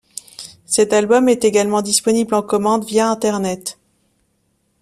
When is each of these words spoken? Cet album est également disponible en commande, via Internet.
Cet 0.65 0.93
album 0.93 1.29
est 1.29 1.43
également 1.45 1.83
disponible 1.83 2.33
en 2.33 2.41
commande, 2.41 2.83
via 2.87 3.07
Internet. 3.07 3.77